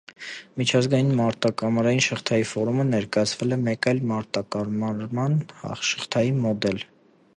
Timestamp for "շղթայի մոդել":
5.91-6.87